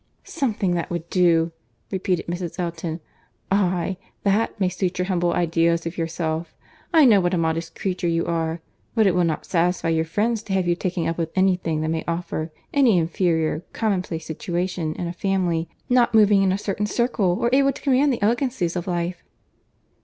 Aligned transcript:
"Something 0.23 0.71
that 0.73 0.89
would 0.89 1.07
do!" 1.11 1.51
repeated 1.91 2.25
Mrs. 2.25 2.57
Elton. 2.57 3.01
"Aye, 3.51 3.97
that 4.23 4.59
may 4.59 4.67
suit 4.67 4.97
your 4.97 5.05
humble 5.05 5.31
ideas 5.31 5.85
of 5.85 5.95
yourself;—I 5.95 7.05
know 7.05 7.21
what 7.21 7.35
a 7.35 7.37
modest 7.37 7.75
creature 7.75 8.07
you 8.07 8.25
are; 8.25 8.61
but 8.95 9.05
it 9.05 9.13
will 9.13 9.23
not 9.25 9.45
satisfy 9.45 9.89
your 9.89 10.05
friends 10.05 10.41
to 10.41 10.53
have 10.53 10.67
you 10.67 10.75
taking 10.75 11.07
up 11.07 11.19
with 11.19 11.29
any 11.35 11.55
thing 11.55 11.81
that 11.81 11.89
may 11.89 12.03
offer, 12.07 12.51
any 12.73 12.97
inferior, 12.97 13.63
commonplace 13.73 14.25
situation, 14.25 14.95
in 14.95 15.05
a 15.05 15.13
family 15.13 15.69
not 15.87 16.15
moving 16.15 16.41
in 16.41 16.51
a 16.51 16.57
certain 16.57 16.87
circle, 16.87 17.37
or 17.39 17.51
able 17.53 17.71
to 17.71 17.81
command 17.83 18.11
the 18.11 18.23
elegancies 18.23 18.75
of 18.75 18.87
life." 18.87 19.23